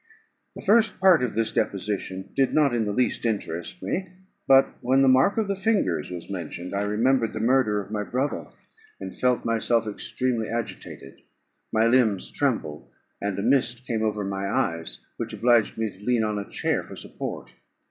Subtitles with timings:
[0.55, 4.07] The first part of this deposition did not in the least interest me;
[4.47, 8.01] but when the mark of the fingers was mentioned, I remembered the murder of my
[8.03, 8.47] brother,
[8.99, 11.21] and felt myself extremely agitated;
[11.71, 12.89] my limbs trembled,
[13.21, 16.81] and a mist came over my eyes, which obliged me to lean on a chair
[16.81, 17.53] for support.